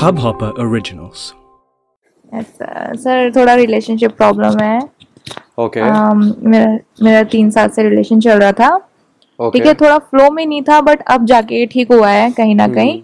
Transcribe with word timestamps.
Hubhopper 0.00 0.52
Originals. 0.62 1.32
Sir 2.34 3.30
थोड़ा 3.36 3.54
relationship 3.54 4.16
problem 4.16 4.58
है। 4.60 4.78
Okay 5.58 5.80
okay. 5.80 5.90
um, 5.90 6.22
मेरा 6.44 6.78
मेरा 7.02 7.22
तीन 7.32 7.50
साल 7.50 7.68
से 7.68 7.82
रिलेशन 7.88 8.20
चल 8.20 8.38
रहा 8.38 8.52
था। 8.52 8.74
ओके 9.38 9.58
ठीक 9.58 9.66
है 9.66 9.74
थोड़ा 9.74 9.98
फ्लो 9.98 10.30
में 10.30 10.44
नहीं 10.46 10.62
था 10.62 10.80
बट 10.80 11.02
अब 11.10 11.24
जाके 11.26 11.64
ठीक 11.66 11.92
हुआ 11.92 12.10
है 12.10 12.30
कहीं 12.32 12.54
ना 12.54 12.68
कहीं। 12.68 13.00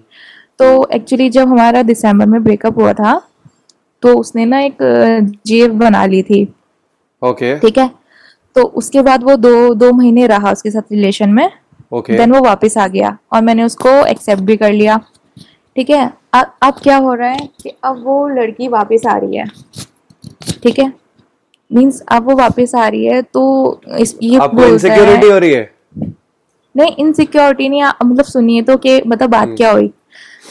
तो 0.59 0.89
एक्चुअली 0.95 1.29
जब 1.31 1.49
हमारा 1.49 1.83
दिसंबर 1.83 2.27
में 2.27 2.43
ब्रेकअप 2.45 2.79
हुआ 2.79 2.93
था 2.93 3.21
तो 4.03 4.15
उसने 4.19 4.45
ना 4.45 4.61
एक 4.61 4.77
जेब 5.47 5.79
बना 5.79 6.05
ली 6.07 6.23
थी। 6.23 6.43
Okay 7.23 7.53
okay. 7.53 7.61
ठीक 7.63 7.79
है? 7.79 7.91
तो 8.57 8.63
उसके 8.63 9.03
बाद 9.03 9.23
वो 9.25 9.37
दो 9.37 9.75
दो 9.75 9.93
महीने 9.93 10.27
रहा 10.27 10.51
उसके 10.53 10.71
साथ 10.71 10.93
रिलेशन 10.93 11.31
में। 11.31 11.49
ओके 11.93 12.17
देन 12.17 12.33
वो 12.33 12.41
वापस 12.41 12.77
आ 12.79 12.87
गया 12.89 13.17
और 13.33 13.43
मैंने 13.43 13.65
उसको 13.65 13.91
एक्सेप्ट 14.07 14.43
भी 14.43 14.57
कर 14.57 14.73
लिया। 14.73 15.01
ठीक 15.77 15.91
है? 15.91 16.13
अब 16.35 16.75
क्या 16.83 16.97
हो 16.97 17.15
रहा 17.15 17.29
है 17.29 17.49
कि 17.63 17.73
अब 17.85 18.03
वो 18.05 18.27
लड़की 18.29 18.69
वापस 18.69 19.07
आ 19.07 19.17
रही 19.17 19.37
है। 19.37 19.45
ठीक 20.63 20.79
है? 20.79 20.93
मीन्स 21.71 22.01
अब 22.13 22.31
वो 22.31 22.37
वापस 22.37 22.75
आ 22.75 22.87
रही 22.89 23.05
है 23.05 23.23
तो 23.25 23.81
इस 23.99 24.17
ये 24.23 24.37
इनसिक्योरिटी 24.37 25.31
हो 25.31 25.39
रही 25.39 25.53
है? 25.53 25.71
नहीं 26.75 26.95
इनसिक्योरिटी 26.99 27.69
नहीं 27.69 27.83
मतलब 27.83 28.25
सुनिए 28.25 28.63
तो 28.63 28.77
कि 28.77 29.01
मतलब 29.07 29.31
बात 29.31 29.47
हम्म। 29.47 29.57
क्या 29.57 29.71
हुई। 29.71 29.91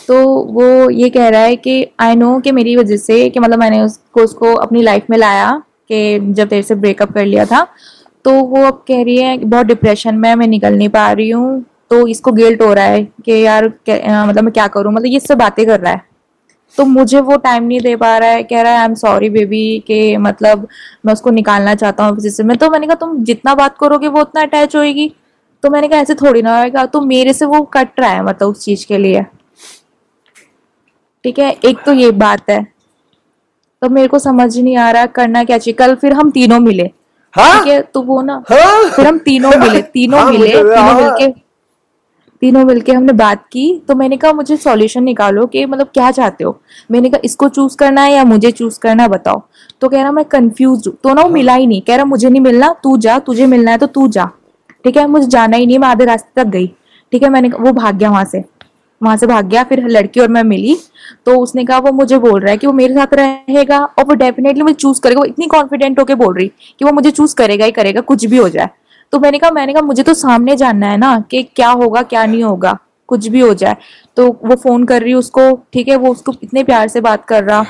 तो 0.07 0.23
वो 0.53 0.89
ये 0.89 1.09
कह 1.09 1.27
रहा 1.29 1.41
है 1.41 1.55
कि 1.55 1.85
आई 1.99 2.15
नो 2.15 2.39
कि 2.39 2.51
मेरी 2.51 2.75
वजह 2.75 2.97
से 2.97 3.29
कि 3.29 3.39
मतलब 3.39 3.59
मैंने 3.59 3.81
उसको 3.81 4.23
उसको 4.23 4.53
अपनी 4.55 4.81
लाइफ 4.81 5.09
में 5.09 5.17
लाया 5.17 5.51
कि 5.89 6.19
जब 6.19 6.47
तेरे 6.47 6.63
से 6.63 6.75
ब्रेकअप 6.75 7.11
कर 7.13 7.25
लिया 7.25 7.45
था 7.45 7.65
तो 8.25 8.31
वो 8.43 8.63
अब 8.65 8.83
कह 8.87 9.03
रही 9.03 9.17
है 9.17 9.37
बहुत 9.37 9.65
डिप्रेशन 9.65 10.15
में 10.15 10.33
मैं 10.35 10.47
निकल 10.47 10.77
नहीं 10.77 10.89
पा 10.89 11.11
रही 11.11 11.29
हूँ। 11.29 11.63
तो 11.89 12.05
इसको 12.07 12.31
गिल्ट 12.31 12.61
हो 12.61 12.73
रहा 12.73 12.85
है 12.85 13.03
कि 13.25 13.39
यार 13.45 13.65
अ, 13.65 14.25
मतलब 14.27 14.43
मैं 14.43 14.53
क्या 14.53 14.67
करूँ? 14.67 14.93
मतलब 14.93 15.05
ये 15.05 15.19
सब 15.19 15.37
बातें 15.37 15.65
कर 15.65 15.79
रहा 15.79 15.93
है। 15.93 16.01
तो 16.75 16.85
मुझे 16.85 17.19
वो 17.19 17.37
टाइम 17.37 17.63
नहीं 17.63 17.79
दे 17.81 17.95
पा 17.95 18.17
रहा 18.17 18.29
है 18.29 18.43
कह 18.43 18.61
रहा 18.61 18.71
है 18.73 18.79
आई 18.79 18.85
एम 18.85 18.93
सॉरी 18.95 19.29
बेबी 19.29 19.79
के 19.87 20.17
मतलब 20.17 20.67
मैं 21.05 21.13
उसको 21.13 21.29
निकालना 21.29 21.73
चाहता 21.75 22.05
हूँ 22.05 22.17
जिससे 22.19 22.43
मैं 22.43 22.57
तो 22.57 22.69
मैंने 22.69 22.87
कहा 22.87 22.95
तुम 22.95 23.17
जितना 23.23 23.55
बात 23.55 23.77
करोगे 23.79 24.07
वो 24.07 24.21
उतना 24.21 24.41
अटैच 24.41 24.75
होएगी। 24.75 25.11
तो 25.63 25.69
मैंने 25.69 25.87
कहा 25.87 25.99
ऐसे 25.99 26.15
थोड़ी 26.15 26.41
ना 26.41 26.57
होएगा। 26.59 26.85
तो 26.85 27.01
मेरे 27.01 27.33
से 27.33 27.45
वो 27.45 27.61
कट 27.73 27.99
रहा 27.99 28.09
है 28.11 28.23
मतलब 28.23 28.49
उस 28.49 28.63
चीज़ 28.65 28.85
के 28.87 28.97
लिए। 28.97 29.25
ठीक 31.25 31.39
है? 31.39 31.51
एक 31.65 31.83
तो 31.85 31.93
ये 31.93 32.11
बात 32.11 32.49
है। 32.49 32.63
तो 33.81 33.89
मेरे 33.89 34.07
को 34.07 34.19
समझ 34.19 34.57
नहीं 34.57 34.77
आ 34.77 34.89
रहा 34.91 35.05
करना 35.05 35.43
क्या 35.43 35.57
चाहिए। 35.57 35.75
कल 35.75 35.95
फिर 35.95 36.13
हम 36.13 36.31
तीनों 36.31 36.59
मिले। 36.59 36.89
ठीक 37.37 37.67
है 37.67 37.81
तो 37.81 38.01
वो 38.01 38.21
ना 38.21 38.43
हाँ? 38.49 38.89
फिर 38.89 39.07
हम 39.07 39.17
तीनों 39.17 39.51
मिले 39.51 39.81
तीनों 39.81 40.19
हाँ, 40.19 40.31
मिले 40.31 40.47
तीनों 40.49 40.77
हाँ। 40.77 41.01
मिलके 41.01 41.27
तीनों 42.41 42.65
मिलके 42.65 42.91
हमने 42.91 43.13
बात 43.13 43.45
की 43.51 43.81
तो 43.87 43.95
मैंने 43.95 44.17
कहा 44.17 44.33
मुझे 44.33 44.57
सॉल्यूशन 44.57 45.03
निकालो 45.03 45.45
कि 45.45 45.65
मतलब 45.65 45.87
क्या 45.87 46.11
चाहते 46.11 46.43
हो? 46.43 46.61
मैंने 46.91 47.09
कहा 47.09 47.21
इसको 47.23 47.49
चूज़ 47.49 47.77
करना 47.77 48.01
है 48.01 48.13
या 48.13 48.23
मुझे 48.23 48.51
चूज़ 48.51 48.79
करना 48.79 49.03
है 49.03 49.09
बताओ। 49.09 49.41
तो 49.81 49.89
कह 49.89 50.01
रहा 50.01 50.11
मैं 50.11 50.25
कंफ्यूज 50.25 50.87
हूँ। 50.87 50.95
तो 51.03 51.13
ना 51.13 51.21
वो 51.21 51.29
मिला 51.29 51.53
ही 51.53 51.67
नहीं 51.67 51.81
कह 51.81 51.95
रहा 51.95 52.05
मुझे 52.05 52.29
नहीं 52.29 52.41
मिलना 52.41 52.75
तू 52.83 52.97
जा 52.97 53.19
तुझे 53.19 53.45
मिलना 53.45 53.71
है 53.71 53.77
तो 53.77 53.85
तू 53.87 54.07
जा। 54.07 54.25
ठीक 54.83 54.97
है 54.97 55.07
मुझे 55.07 55.27
जाना 55.27 55.57
ही 55.57 55.65
नहीं 55.65 55.79
मैं 55.79 55.87
आधे 55.87 56.05
रास्ते 56.05 56.43
तक 56.43 56.49
गई। 56.49 56.67
ठीक 57.11 57.23
है 57.23 57.29
मैंने 57.29 57.49
कहा- 57.49 57.65
वो 57.65 57.71
भाग 57.71 57.95
गया 57.95 58.09
वहाँ 58.09 58.25
से। 58.25 58.43
वहाँ 59.01 59.17
से 59.17 59.27
भाग 59.27 59.45
गया, 59.45 59.63
फिर 59.63 59.87
लड़की 59.87 60.19
और 60.19 60.27
मैं 60.27 60.43
मिली। 60.43 60.77
तो 61.25 61.37
उसने 61.39 61.63
कहा, 61.65 61.77
वो 61.79 61.91
मुझे 61.91 62.17
बोल 62.19 62.39
रहा 62.41 62.51
है 62.51 62.57
कि 62.57 62.67
वो 62.67 62.73
मेरे 62.73 62.93
साथ 62.93 63.13
रहेगा 63.13 63.79
और 63.79 64.05
वो 64.05 64.13
डेफिनेटली 64.15 64.63
मुझे 64.63 64.73
चूज़ 64.73 65.01
करेगा। 65.01 65.19
वो 65.19 65.25
इतनी 65.25 65.47
कॉन्फिडेंट 65.47 65.99
होकर 65.99 66.15
बोल 66.15 66.35
रही 66.35 66.47
कि 66.47 66.85
वो 66.85 66.91
मुझे 66.91 67.11
चूज़ 67.11 67.35
करेगा 67.35 67.65
ही 67.65 67.71
करेगा, 67.71 68.01
कुछ 68.01 68.25
भी 68.25 68.37
हो 68.37 68.49
जाए। 68.49 68.69
तो 69.13 69.19
मैंने 69.19 69.39
कहा 69.39 69.51
मैंने 69.51 69.73
कहा, 69.73 69.81
मुझे 69.81 70.03
तो 70.03 70.13
सामने 70.13 70.55
जानना 70.55 70.87
है 70.87 70.97
ना 70.97 71.19
कि 71.31 71.43
क्या 71.45 71.69
होगा, 71.69 72.01
क्या 72.03 72.25
नहीं 72.25 72.43
होगा, 72.43 72.77
कुछ 73.09 73.27
भी 73.27 73.39
हो 73.39 73.53
जाए। 73.53 73.75
तो 74.17 74.27
वो 74.45 74.55
फ़ोन 74.55 74.85
कर 74.85 75.01
रही 75.01 75.13
उसको, 75.13 75.51
ठीक 75.73 75.87
है, 75.87 75.95
वो 75.95 76.11
उसको 76.11 76.33
इतने 76.43 76.63
प्यार 76.63 76.87
से 76.87 77.01
बात 77.01 77.25
कर 77.25 77.43
रहा 77.43 77.65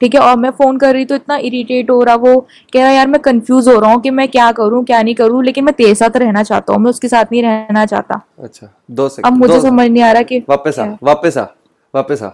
ठीक 0.00 0.14
है 0.14 0.20
और 0.20 0.36
मैं 0.36 0.50
फ़ोन 0.50 0.78
कर 0.78 0.92
रही 0.94 1.04
तो 1.04 1.14
इतना 1.14 1.36
इरिटेट 1.48 1.90
हो 1.90 2.02
रहा 2.04 2.14
वो 2.14 2.34
कह 2.72 2.82
रहा 2.82 2.90
यार 2.92 3.06
मैं 3.08 3.20
कंफ्यूज 3.22 3.68
हो 3.68 3.78
रहा 3.80 3.92
हूँ 3.92 4.00
कि 4.02 4.10
मैं 4.10 4.28
क्या 4.28 4.50
करूँ 4.52 4.82
क्या 4.84 5.02
नहीं 5.02 5.14
करूँ 5.14 5.42
लेकिन 5.44 5.64
मैं 5.64 5.74
तेरे 5.74 5.94
साथ 5.94 6.16
रहना 6.16 6.42
चाहता 6.42 6.72
हूँ 6.72 6.82
मैं 6.82 6.90
उसके 6.90 7.08
साथ 7.08 7.32
नहीं 7.32 7.42
रहना 7.42 7.84
चाहता। 7.86 8.20
अच्छा 8.38 8.68
दो 8.90 9.08
सेकंड 9.08 9.32
अब 9.32 9.38
मुझे 9.38 9.60
समझ 9.60 9.88
नहीं 9.90 10.02
आ 10.02 10.10
रहा 10.12 10.22
कि 10.22 10.38
वापस 10.48 10.78
आ 10.78 10.86
वापस 11.02 11.38
आ 11.38 11.46
वापस 11.94 12.22
आ। 12.22 12.28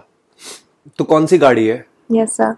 तू 0.97 1.03
कौन 1.03 1.25
सी 1.25 1.37
गाड़ी 1.37 1.65
है? 1.67 1.85
यस 2.11 2.35
सर 2.37 2.51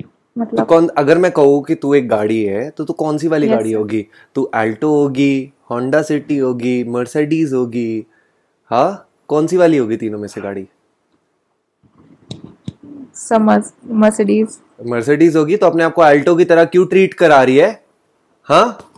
तू 0.00 0.40
मतलब 0.40 0.66
कौन 0.66 0.88
अगर 0.98 1.18
मैं 1.18 1.30
कहूँ 1.32 1.62
कि 1.64 1.74
तू 1.74 1.92
एक 1.94 2.08
गाड़ी 2.08 2.42
है 2.42 2.68
तो 2.70 2.84
तू 2.84 2.92
कौन 2.92 3.18
सी 3.18 3.28
वाली 3.28 3.46
Yes, 3.46 3.54
गाड़ी 3.56 3.72
होगी? 3.72 4.06
तू 4.34 4.42
अल्टो 4.54 4.90
होगी 4.94 5.52
होंडा 5.70 6.02
सिटी 6.02 6.36
होगी 6.38 6.82
मर्सिडीज 6.88 7.52
होगी 7.54 8.04
हाँ? 8.70 9.08
कौन 9.28 9.46
सी 9.46 9.56
वाली 9.56 9.76
होगी 9.76 9.96
तीनों 9.96 10.18
में 10.18 10.28
से 10.28 10.40
गाड़ी? 10.40 10.66
समझ 13.28 13.62
मर्सिडीज 14.02 14.58
मर्सिडीज 14.86 15.36
होगी 15.36 15.56
तो 15.56 15.66
अपने 15.66 15.84
आप 15.84 15.92
को 15.94 16.02
अल्टो 16.02 16.34
की 16.36 16.44
तरह 16.44 16.64
क्यों 16.64 16.86
ट्रीट 16.86 17.14
करा 17.14 17.42
रही 17.42 17.56
है? 17.56 17.70
हाँ? 18.48 18.88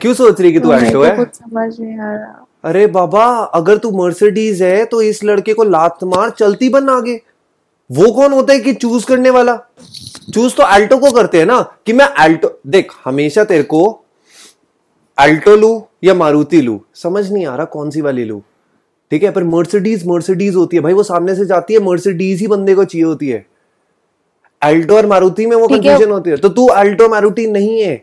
क्यों 0.00 0.14
सोच 0.14 0.40
रही 0.40 0.52
कि 0.52 0.60
तू 0.60 0.68
अल्टो 0.70 1.02
है? 1.02 1.16
कुछ 1.16 1.28
समझ 1.28 1.80
नहीं 1.80 1.98
आ 1.98 2.12
रहा। 2.12 2.46
अरे 2.64 2.86
बाबा 2.88 3.24
अगर 3.54 3.78
तू 3.78 3.90
मर्सिडीज 3.92 4.62
है 4.62 4.84
तो 4.84 5.00
इस 5.02 5.22
लड़के 5.24 5.54
को 5.54 5.64
लात 5.64 6.04
मार 6.04 6.30
चलती 6.30 6.68
बन 6.68 6.88
आगे। 6.88 7.20
वो 7.90 8.10
कौन 8.12 8.32
होता 8.32 8.52
है 8.52 8.60
कि 8.60 8.72
चूज़ 8.74 9.06
करने 9.06 9.30
वाला? 9.30 9.56
चूज़ 10.34 10.54
तो 10.56 10.62
अल्टो 10.62 10.98
को 10.98 11.10
करते 11.10 11.38
हैं 11.38 11.46
ना 11.46 11.60
कि 11.86 11.92
मैं 11.92 12.06
अल्टो 12.18 12.58
देख 12.66 12.92
हमेशा 13.04 13.44
तेरे 13.44 13.62
को 13.62 13.82
अल्टो 15.18 15.56
लू 15.56 15.82
या 16.04 16.14
मारुति 16.14 16.60
लू? 16.60 16.80
समझ 16.94 17.30
नहीं 17.32 17.46
आ 17.46 17.56
रहा 17.56 17.64
कौन 17.66 17.90
सी 17.90 18.00
वाली 18.00 18.24
लू। 18.24 18.42
ठीक 19.12 19.22
है 19.22 19.30
पर 19.30 19.44
मर्सिडीज 19.44 20.06
मर्सिडीज 20.06 20.54
होती 20.54 20.76
है 20.76 20.82
भाई 20.82 20.92
वो 20.92 21.02
सामने 21.02 21.34
से 21.34 21.44
जाती 21.46 21.74
है 21.74 21.80
मर्सिडीज 21.80 22.40
ही 22.40 22.46
बंदे 22.46 22.74
को 22.74 22.84
चाहिए 22.84 23.04
होती 23.04 23.28
है। 23.28 23.44
अल्टो 24.62 24.96
और 24.96 25.06
मारुति 25.06 25.46
में 25.46 25.56
वो 25.56 25.68
कंफ्यूजन 25.68 26.10
होती 26.10 26.30
है। 26.30 26.36
तो 26.36 26.48
तू 26.48 26.66
अल्टो 26.66 27.08
मारुति 27.08 27.46
नहीं 27.46 27.80
है 27.80 28.02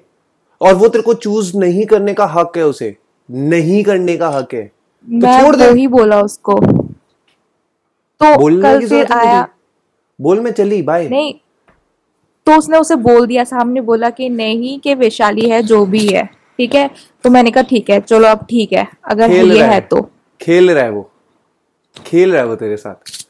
और 0.62 0.74
वो 0.74 0.88
तेरे 0.88 1.02
को 1.02 1.14
चूज़ 1.14 1.58
नहीं 1.58 1.86
करने 1.86 2.14
का 2.14 2.26
हक 2.26 2.58
है 2.58 2.66
उसे। 2.66 2.96
नहीं 3.30 3.84
करने 3.84 4.18
का 4.18 4.30
हक 4.30 4.54
है। 4.54 4.64
तो 4.64 5.40
छोड़ 5.40 5.56
दे। 5.56 5.70
वही 5.70 5.88
बोला 5.88 6.22
उसको। 6.22 6.60
तो 8.22 8.38
बोलने 8.38 8.62
कल 8.62 8.80
की 8.80 8.86
फिर 8.86 9.12
आया। 9.14 9.48
बोल 10.20 10.40
मैं 10.40 10.52
चली 10.52 10.82
बाय 10.82 11.08
नहीं 11.10 11.34
तो 12.48 12.58
उसने 12.58 12.78
उसे 12.78 12.96
बोल 12.96 13.26
दिया 13.28 13.44
सामने 13.44 13.82
बोला 13.82 14.10
कि 14.10 14.30
नहीं 14.30 14.80
कि 14.80 14.94
वैशाली 14.96 15.50
है 15.50 15.62
जो 15.64 15.86
भी 15.86 16.06
है। 16.08 16.24
ठीक 16.60 16.76
है? 16.76 16.90
तो 17.24 17.30
मैंने 17.30 17.52
कहा 17.52 17.64
ठीक 17.64 17.90
है 17.90 18.00
चलो 18.00 18.28
अब 18.28 18.46
ठीक 18.50 18.74
है। 18.74 18.88
अगर 19.06 19.32
ये 19.32 19.60
रहा 19.60 19.72
है। 19.72 19.82
तो। 19.82 20.10
खेल 20.42 20.72
रहा 20.72 20.84
है 20.84 20.92
वो। 20.92 21.10
खेल 21.98 22.32
रहा 22.32 22.42
है 22.42 22.48
वो 22.48 22.56
तेरे 22.56 22.78
साथ। 22.78 23.26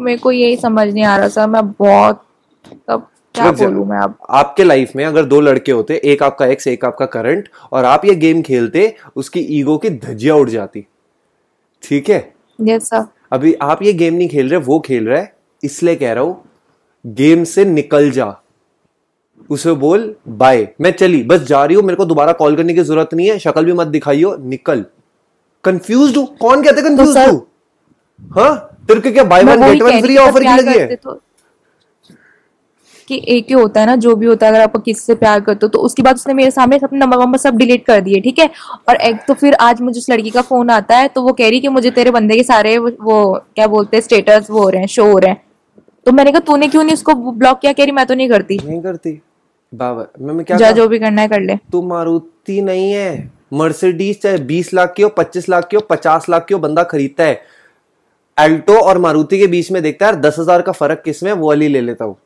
मेरे 0.00 0.18
को 0.18 0.32
यही 0.32 0.56
समझ 0.56 0.86
नहीं 0.88 1.04
आ 1.04 1.16
रहा 1.16 1.28
सर 1.28 1.46
मैं 1.46 1.66
बहुत 1.72 2.22
अब 2.88 3.08
क्या 3.34 3.50
बोलूँ 3.52 3.86
मैं 3.86 3.98
अब? 3.98 4.16
आपके 4.30 4.64
लाइफ 4.64 4.92
में 4.96 5.04
अगर 5.04 5.24
दो 5.24 5.40
लड़के 5.40 5.72
होते 5.72 5.94
एक 6.04 6.22
आपका 6.22 6.46
एक्स 6.46 6.66
एक 6.68 6.84
आपका 6.84 7.06
करंट 7.06 7.48
और 7.72 7.84
आप 7.84 8.04
ये 8.04 8.14
गेम 8.14 8.42
खेलते 8.42 8.94
उसकी 9.16 9.40
ईगो 9.58 9.76
की 9.78 9.90
धज्जियाँ 9.90 10.36
उड़ 10.36 10.48
जाती। 10.50 10.84
ठीक 11.82 12.10
है? 12.10 12.32
यस 12.58 12.88
सर 12.88 13.06
अभी 13.32 13.54
आप 13.62 13.82
ये 13.82 13.92
गेम 13.92 14.14
नहीं 14.14 14.28
खेल 14.28 14.48
रहे 14.50 14.60
वो 14.60 14.78
खेल 14.80 15.08
रहा 15.08 15.20
है। 15.20 15.32
इसलिए 15.62 15.96
कह 15.96 16.12
रहा 16.12 16.24
हूँ 16.24 16.42
गेम 17.04 17.44
से 17.44 17.64
निकल 17.64 18.10
जा। 18.10 18.34
उसे 19.50 19.72
बोल 19.74 20.14
बाय 20.28 20.68
मैं 20.80 20.90
चली 20.92 21.22
बस 21.22 21.40
जा 21.40 21.64
रही 21.64 21.76
हूँ। 21.76 21.84
मेरे 21.84 21.96
को 21.96 22.04
दोबारा 22.04 22.32
कॉल 22.32 22.56
करने 22.56 22.74
की 22.74 22.82
ज़रूरत 22.82 23.14
नहीं 23.14 23.28
है। 23.28 23.38
शक्ल 23.38 23.64
भी 23.64 23.72
मत 23.72 23.86
दिखाइयो। 23.86 24.36
निकल। 24.36 24.84
कंफ्यूज 25.64 26.16
हूँ। 26.16 26.26
कौन 26.36 26.62
कहते 26.62 26.82
कंफ्यूज 26.82 27.16
तू 27.16 27.36
हाँ? 28.36 28.54
तेरे 28.88 29.00
को 29.00 29.12
क्या 29.12 29.24
buy 29.24 29.42
one 29.44 29.62
get 29.62 29.82
one 29.82 30.00
free 30.02 30.16
offer 30.18 30.42
की 30.42 30.56
लगी 30.56 30.78
है 30.78 30.96
कि 33.08 33.20
एक 33.28 33.46
ही 33.48 33.54
होता 33.54 33.80
है 33.80 33.86
ना 33.86 33.94
जो 33.96 34.14
भी 34.16 34.26
होता 34.26 34.46
है 34.46 34.52
अगर 34.52 34.62
आप 34.62 34.76
किसी 34.76 35.00
से 35.00 35.14
प्यार 35.14 35.40
करते 35.40 35.66
हो 35.66 35.68
तो 35.68 35.78
उसके 35.78 36.02
बाद 36.02 36.14
उसने 36.16 36.34
मेरे 36.34 36.50
सामने 36.50 36.76
अपने 36.84 36.98
नंबर 36.98 37.16
वंबर 37.16 37.38
सब 37.38 37.56
डिलीट 37.56 37.84
कर 37.86 38.00
दिए 38.00 38.20
ठीक 38.20 38.38
है? 38.38 38.48
और 38.88 38.96
एक 38.98 39.16
तो 39.28 39.34
फिर 39.34 39.54
आज 39.54 39.80
मुझे 39.80 39.98
उस 39.98 40.08
लड़की 40.10 40.30
का 40.30 40.42
फ़ोन 40.42 40.70
आता 40.70 40.96
है 40.96 41.08
तो 41.08 41.22
वो 41.22 41.32
कह 41.32 41.48
रही 41.48 41.60
कि 41.60 41.68
मुझे 41.68 41.90
तेरे 41.90 42.10
बंदे 42.10 42.36
के 42.36 42.42
सारे 42.42 42.76
वो, 42.78 43.32
क्या 43.54 43.66
बोलते 43.66 43.96
हैं 43.96 44.02
स्टेटस 44.02 44.46
वो 44.50 44.62
हो 44.62 44.68
रहे 44.68 44.80
हैं 44.80 44.88
शो 44.88 45.04
हो 45.04 45.18
रहे 45.18 45.30
हैं। 45.30 45.42
तो 46.06 46.12
मैंने 46.12 46.32
कहा 46.32 46.40
तूने 46.46 46.68
क्यों 46.68 46.84
नहीं 46.84 46.94
उसको 46.94 47.14
ब्लॉक 47.14 47.60
किया? 47.60 47.72
कह 47.72 47.82
रही 47.82 47.92
मैं 47.92 48.06
तो 48.06 48.14
नहीं 48.14 48.28
करती। 48.28 48.58
नहीं 48.64 48.80
करती। 48.82 49.20
बाबा 49.72 50.06
मैं 50.20 50.34
मैं 50.34 50.44
क्या 50.46 50.56
जा 50.56 50.70
जो 50.70 50.88
भी 50.88 50.98
करना 50.98 51.22
है 51.22 51.28
कर 51.28 51.40
ले। 51.40 51.56
तू 51.72 51.82
मारुति 51.82 52.60
नहीं 52.62 52.90
है। 52.92 53.32
मर्सिडीज 53.54 54.20
चाहे 54.22 54.38
बीस 54.44 54.72
लाख 54.74 54.94
की 54.96 55.02
हो 55.02 55.08
पच्चीस 55.08 55.48
लाख 55.48 55.68
की 55.68 55.76
हो 55.76 55.82
पचास 55.90 56.28
लाख 56.28 56.46
की 56.46 56.54
हो 56.54 56.60
बंदा 56.60 56.82
खरीदता 56.84 57.24
है। 57.24 57.40
अल्टो 58.38 58.78
और 58.78 58.98
मारुति 58.98 59.38
के 59.38 59.46
बीच 59.46 59.70
में 59.72 59.82
देखता 59.82 60.06
है 60.06 60.20
दस 60.20 60.38
हज़ार 60.38 60.62
का 60.62 60.72
फ़र्क 60.72 61.02
किसमें 61.04 61.30
है, 61.30 61.36
वो 61.36 61.48
वाली 61.48 61.68
ले 61.68 61.80
लेता 61.80 62.04
हूँ। 62.04 62.16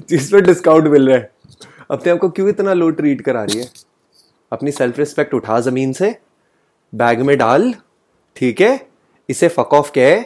जिसमें 0.00 0.42
डिस्काउंट 0.42 0.86
मिल 0.86 1.08
रहा 1.08 1.16
है। 1.16 1.30
अपने 1.90 2.12
आप 2.12 2.18
को 2.18 2.28
क्यों 2.30 2.48
इतना 2.48 2.72
लो 2.74 2.90
ट्रीट 2.92 3.20
करा 3.22 3.42
रही 3.44 3.58
है? 3.58 3.68
अपनी 4.52 4.70
सेल्फ 4.72 4.98
रिस्पेक्ट 4.98 5.34
उठा 5.34 5.60
ज़मीन 5.60 5.92
से 5.92 6.14
बैग 6.92 7.20
में 7.20 7.36
डाल 7.38 7.72
ठीक 8.36 8.60
है 8.60 8.88
इसे 9.28 9.48
फक 9.48 9.74
ऑफ़ 9.74 9.90
कह 9.94 10.24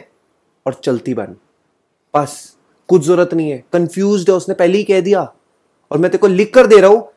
और 0.65 0.73
चलती 0.75 1.13
बन। 1.13 1.35
बस 2.13 2.35
कुछ 2.89 3.01
ज़रूरत 3.03 3.33
नहीं 3.33 3.49
है। 3.51 3.63
कंफ्यूज 3.73 4.29
है 4.29 4.35
उसने 4.35 4.55
पहले 4.55 4.77
ही 4.77 4.83
कह 4.83 5.01
दिया। 5.01 5.21
और 5.91 5.97
मैं 5.97 6.11
तेरे 6.11 6.17
को 6.17 6.27
लिख 6.27 6.53
कर 6.53 6.67
दे 6.67 6.79
रहा 6.79 6.89
हूँ 6.89 7.07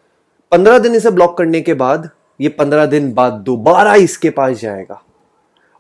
पंद्रह 0.53 0.79
दिन 0.79 0.95
इसे 0.95 1.11
ब्लॉक 1.11 1.39
करने 1.39 1.61
के 1.61 1.75
बाद 1.75 2.11
ये 2.41 2.49
पंद्रह 2.49 2.87
दिन 2.87 3.13
बाद 3.15 3.33
दोबारा 3.33 3.95
इसके 3.95 4.31
पास 4.31 4.57
जाएगा। 4.57 5.03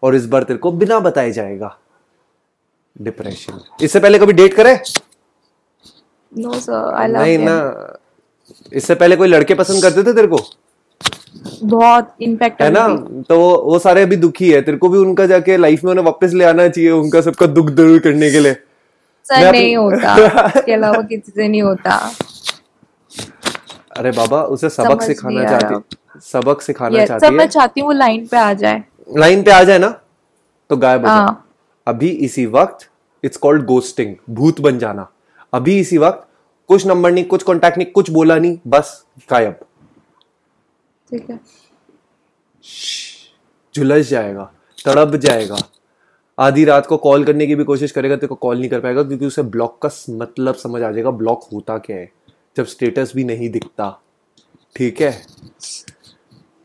और 0.02 0.14
इस 0.14 0.26
बार 0.26 0.42
तेरे 0.42 0.58
को 0.58 0.72
बिना 0.72 0.98
बताए 0.98 1.30
जाएगा। 1.30 1.78
डिप्रेशन 3.02 3.60
इससे 3.82 4.00
पहले 4.00 4.18
कभी 4.18 4.32
डेट 4.32 4.54
करे? 4.54 4.80
नो 6.38 6.52
सर 6.52 6.94
आई 6.94 7.08
लव 7.08 7.20
नहीं 7.20 7.38
ना। 7.38 7.98
इससे 8.72 8.94
पहले 8.94 9.16
कोई 9.16 9.28
लड़के 9.28 9.54
पसंद 9.54 9.82
करते 9.82 10.02
थे 10.02 10.12
तेरे 10.12 10.26
को? 10.26 10.38
बहुत 11.62 12.14
इनफैक्ट 12.22 12.62
है 12.62 12.70
ना? 12.70 12.86
तो 13.28 13.38
वो 13.38 13.56
वो 13.62 13.78
सारे 13.78 14.02
अभी 14.02 14.16
दुखी 14.16 14.50
है। 14.52 14.60
तेरे 14.62 14.76
को 14.76 14.88
भी 14.88 14.98
उनका 14.98 15.26
जाके 15.26 15.56
लाइफ 15.56 15.84
में 15.84 15.90
उन्हें 15.90 16.04
वापस 16.04 16.32
ले 16.32 16.44
आना 16.44 16.68
चाहिए 16.68 16.90
उनका 16.90 17.20
सबका 17.20 17.46
दुख 17.46 17.70
दूर 17.70 17.98
करने 17.98 18.30
के 18.30 18.40
लिए। 18.40 18.54
सर 19.24 19.52
नहीं 19.52 19.76
होता। 19.76 20.46
इसके 20.56 20.72
अलावा 20.72 21.02
किसी 21.02 21.32
से 21.36 21.48
नहीं 21.48 21.62
होता। 21.62 22.12
अरे 23.98 24.10
बाबा 24.12 24.42
उसे 24.54 24.68
सबक 24.70 25.02
सिखाना 25.02 25.44
चाहती 25.48 25.96
सबक 26.22 26.60
सिखाना 26.62 26.98
ये 26.98 27.06
सब 27.06 27.18
चाहती 27.18 27.36
मैं 27.36 27.46
चाहती 27.48 27.80
हूँ 27.80 27.94
लाइन 27.94 28.26
पे 28.26 28.36
आ 28.36 28.52
जाए। 28.54 28.82
लाइन 29.18 29.42
पे 29.42 29.50
आ 29.50 29.62
जाए 29.62 29.78
ना 29.78 29.88
तो 30.70 30.76
गायब 30.76 31.06
हो 31.06 31.08
हाँ। 31.08 31.44
अभी 31.86 32.08
इसी 32.26 32.46
वक्त 32.54 32.88
इट्स 33.24 33.36
कॉल्ड 33.36 33.64
गोस्टिंग 33.66 34.14
भूत 34.30 34.60
बन 34.60 34.78
जाना। 34.78 35.06
अभी 35.52 35.78
इसी 35.80 35.98
वक्त 35.98 36.26
कुछ 36.70 36.86
नंबर 36.86 37.12
नहीं 37.12 37.24
कुछ 37.24 37.42
कांटेक्ट 37.42 37.78
नहीं 37.78 37.90
कुछ 37.92 38.10
बोला 38.10 38.36
नहीं 38.36 38.58
बस 38.66 39.04
गायब। 39.30 39.58
ठीक 41.10 41.30
है। 41.30 41.38
झुलस 43.74 44.08
जाएगा 44.08 44.50
तड़प 44.78 45.14
जाएगा। 45.16 45.56
आधी 46.38 46.64
रात 46.64 46.86
को 46.86 46.96
कॉल 46.98 47.24
करने 47.24 47.46
की 47.46 47.54
भी 47.54 47.64
कोशिश 47.64 47.92
करेगा 47.92 48.16
तेरे 48.16 48.26
को 48.26 48.34
कॉल 48.34 48.58
नहीं 48.58 48.68
कर 48.70 48.80
पाएगा 48.80 49.02
क्योंकि 49.02 49.26
उसे 49.26 49.42
ब्लॉक 49.44 49.78
का 49.82 49.90
मतलब 50.16 50.54
समझ 50.54 50.82
आ 50.82 50.90
जाएगा 50.90 51.10
ब्लॉक 51.12 51.48
होता 51.52 51.78
क्या 51.78 51.96
है। 51.96 52.10
जब 52.56 52.66
स्टेटस 52.66 53.12
भी 53.16 53.24
नहीं 53.24 53.48
दिखता, 53.50 53.90
ठीक 54.76 55.00
है? 55.00 55.10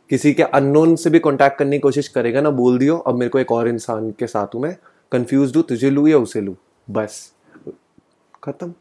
किसी 0.09 0.33
के 0.33 0.43
अननोन 0.43 0.95
से 0.95 1.09
भी 1.09 1.19
कांटेक्ट 1.19 1.57
करने 1.57 1.77
की 1.77 1.79
कोशिश 1.79 2.07
करेगा 2.07 2.41
ना, 2.41 2.49
बोल 2.51 2.77
दियो, 2.77 2.97
अब 2.97 3.15
मेरे 3.15 3.29
को 3.29 3.39
एक 3.39 3.51
और 3.51 3.67
इंसान 3.67 4.09
के 4.11 4.27
साथ 4.27 4.55
हूँ 4.55 4.61
मैं 4.61 4.75
कंफ्यूज 5.11 5.55
हूँ, 5.55 5.63
तुझे 5.63 5.89
लू 5.89 6.07
या 6.07 6.17
उसे 6.17 6.41
लू? 6.41 6.55
बस। 6.87 7.31
खत्म। 8.43 8.73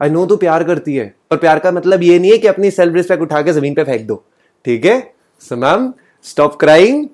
आई 0.00 0.10
नो 0.10 0.24
तू 0.26 0.36
प्यार 0.36 0.64
करती 0.64 0.94
है 0.96 1.14
पर 1.30 1.36
प्यार 1.36 1.58
का 1.58 1.70
मतलब 1.72 2.02
ये 2.02 2.18
नहीं 2.18 2.30
है 2.32 2.38
कि 2.38 2.46
अपनी 2.48 2.70
सेल्फ 2.70 2.94
रिस्पेक्ट 2.94 3.22
उठा 3.22 3.42
के 3.42 3.52
ज़मीन 3.52 3.74
पे 3.74 3.84
फेंक 3.84 4.06
दो, 4.06 4.24
ठीक 4.64 4.84
है? 4.84 5.14
सो 5.42 5.56
मैम 5.56 5.92
स्टॉप 6.24 6.58
क्राइंग 6.60 7.08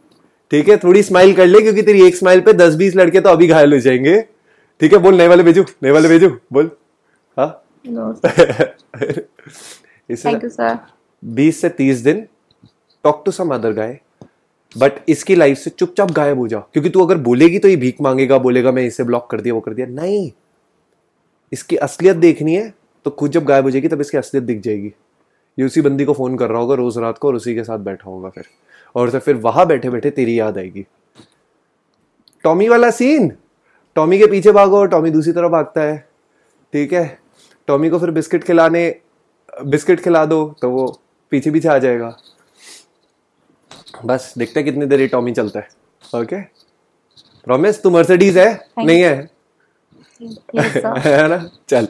ठीक 0.50 0.68
है? 0.68 0.76
थोड़ी 0.76 1.02
स्माइल 1.02 1.34
कर 1.34 1.46
ले, 1.46 1.60
क्योंकि 1.60 1.82
तेरी 1.82 2.06
एक 2.06 2.16
स्माइल 2.16 2.40
पे 2.40 2.52
दस 2.52 2.74
बीस 2.74 2.96
लड़के 2.96 3.20
तो 3.20 3.30
अभी 3.30 3.46
घायल 3.46 3.72
हो 3.72 3.78
जाएँगे, 3.80 4.20
ठीक 4.80 4.92
है? 4.92 4.98
बोल, 4.98 5.14
नए 5.14 5.28
वाले 5.28 5.42
भेजू, 5.42 5.64
नए 5.82 5.90
वाले 5.90 6.08
भेजू, 6.08 6.28
बोल। 6.52 6.70
हाँ? 7.36 7.62
थैंक 10.24 10.44
यू 10.44 10.50
सर 10.50 10.78
बीस 11.22 11.60
से 11.60 11.68
तीस 11.68 11.98
दिन 11.98 12.26
talk 13.04 13.22
to 13.26 13.32
some 13.32 13.54
other 13.54 13.72
guy 13.72 13.98
but 14.76 14.92
इसकी 15.08 15.34
लाइफ 15.34 15.58
से 15.58 15.70
चुपचाप 15.70 16.10
गायब 16.10 16.38
हो 16.38 16.48
जाओ 16.48 16.60
क्योंकि 16.72 16.90
तू 16.90 17.04
अगर 17.04 17.18
बोलेगी 17.18 17.58
तो 17.58 17.68
ये 17.68 17.76
भीख 17.76 18.00
मांगेगा 18.00 18.38
बोलेगा 18.38 18.72
मैं 18.72 18.82
इसे 18.86 19.04
ब्लॉक 19.04 19.30
कर 19.30 19.40
दिया 19.40 19.54
वो 19.54 19.60
कर 19.60 19.74
दिया. 19.74 19.86
नहीं। 19.86 20.30
इसकी 21.52 21.76
असलियत 21.76 22.16
देखनी 22.16 22.54
है 22.54 22.72
तो 23.06 23.10
खुद 23.10 23.30
जब 23.30 23.44
गायब 23.44 23.64
हो 23.64 23.70
जाएगी 23.70 23.88
तब 23.88 24.00
इसकी 24.00 24.18
असलियत 24.18 24.44
दिख 24.44 24.60
जाएगी। 24.60 24.92
ये 25.58 25.64
उसी 25.64 25.80
बंदी 25.80 26.04
को 26.04 26.12
फ़ोन 26.12 26.36
कर 26.36 26.48
रहा 26.50 26.60
होगा 26.60 26.74
रोज 26.74 26.98
रात 26.98 27.18
को 27.18 27.28
और 27.28 27.34
उसी 27.34 27.54
के 27.54 27.64
साथ 27.64 27.78
बैठा 27.78 28.10
होगा 28.10 28.28
फिर। 28.28 28.44
और 28.94 29.08
उसे 29.08 29.18
फिर 29.18 29.36
वहाँ 29.36 29.66
बैठे 29.66 29.90
बैठे 29.90 30.10
तेरी 30.10 30.38
याद 30.40 30.58
आएगी। 30.58 30.86
टॉमी 32.44 32.68
वाला 32.68 32.90
सीन 32.90 33.30
टॉमी 33.96 34.18
के 34.18 34.26
पीछे 34.26 34.52
भागो 34.52 34.78
और 34.78 34.88
टॉमी 34.88 35.10
दूसरी 35.10 35.32
तरफ़ 35.32 35.52
भागता 35.52 35.82
है। 35.82 35.96
ठीक 36.72 36.92
है? 36.92 37.18
टॉमी 37.68 37.90
को 37.90 37.98
फिर 37.98 38.10
बिस्किट 38.10 38.44
खिलाने 38.44 38.88
बिस्किट 39.64 40.00
खिला 40.00 40.24
दो 40.26 40.44
तो 40.60 40.70
वो 40.70 40.86
पीछे 41.32 41.50
पीछे 41.50 41.68
आ 41.68 41.78
जाएगा। 41.78 42.16
बस 44.04 44.34
देखते 44.38 44.60
हैं 44.60 44.64
कितनी 44.64 44.86
देर 44.86 45.08
टॉमी 45.08 45.32
चलता 45.32 45.60
है। 45.60 46.20
ओके 46.20 46.40
प्रॉमिस 47.46 47.82
तू 47.82 47.90
मर्सिडीज 47.90 48.38
है? 48.38 48.68
नहीं 48.78 49.00
है? 49.02 49.14
है 51.06 51.28
ना? 51.28 51.38
चल। 51.68 51.88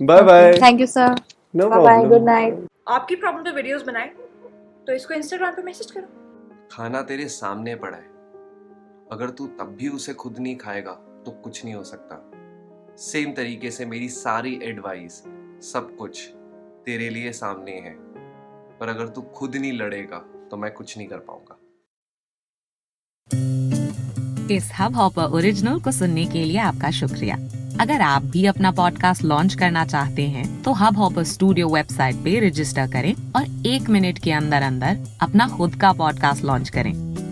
Bye 0.00 0.22
bye 0.22 0.52
thank 0.62 0.80
you 0.80 0.86
sir 0.86 1.14
no 1.54 1.68
bye 1.68 1.80
bye 1.80 2.04
good 2.08 2.24
night 2.24 2.66
आपकी 2.88 3.16
प्रॉब्लम 3.16 3.44
पे 3.44 3.50
वीडियोस 3.50 3.82
बनाए 3.82 4.10
तो 4.86 4.92
इसको 4.92 5.14
इंस्टाग्राम 5.14 5.54
पे 5.54 5.62
मैसेज 5.62 5.90
करो। 5.90 6.06
खाना 6.72 7.02
तेरे 7.02 7.28
सामने 7.28 7.74
पड़ा 7.74 7.96
है। 7.96 8.04
अगर 9.12 9.30
तू 9.30 9.46
तब 9.58 9.76
भी 9.78 9.88
उसे 9.88 10.14
खुद 10.14 10.38
नहीं 10.38 10.56
खाएगा 10.56 10.92
तो 11.26 11.30
कुछ 11.44 11.64
नहीं 11.64 11.74
हो 11.74 11.82
सकता। 11.84 12.25
सेम 12.98 13.32
तरीके 13.32 13.70
से 13.70 13.86
मेरी 13.86 14.08
सारी 14.08 14.58
एडवाइस 14.62 15.12
सब 15.62 15.96
कुछ 15.98 16.20
तेरे 16.86 17.08
लिए 17.10 17.32
सामने 17.32 17.72
है। 17.72 17.94
पर 18.80 18.88
अगर 18.88 19.08
तू 19.08 19.20
खुद 19.20 19.56
नहीं 19.56 19.72
लड़ेगा 19.72 20.18
तो 20.50 20.56
मैं 20.56 20.72
कुछ 20.72 20.96
नहीं 20.98 21.08
कर 21.08 21.18
पाऊँगा। 21.28 21.58
इस 24.54 24.70
हब 24.80 24.96
हॉपर 24.96 25.22
ओरिजिनल 25.22 25.80
को 25.80 25.92
सुनने 25.92 26.24
के 26.24 26.44
लिए 26.44 26.58
आपका 26.58 26.90
शुक्रिया। 26.90 27.36
अगर 27.80 28.00
आप 28.00 28.22
भी 28.22 28.44
अपना 28.46 28.70
पॉडकास्ट 28.72 29.22
लॉन्च 29.22 29.54
करना 29.54 29.84
चाहते 29.86 30.22
हैं 30.28 30.62
तो 30.62 30.72
हब 30.72 30.96
हॉपर 30.96 31.24
स्टूडियो 31.24 31.68
वेबसाइट 31.68 32.16
पे 32.16 32.38
रजिस्टर 32.40 32.90
करें 32.92 33.14
और 33.32 33.66
एक 33.66 33.90
मिनट 33.90 34.18
के 34.18 34.32
अंदर 34.32 34.62
अंदर 34.62 35.06
अपना 35.20 35.48
खुद 35.48 35.74
का 35.74 35.92
पॉडकास्ट 35.92 36.44
लॉन्च 36.44 36.68
करें। 36.68 37.05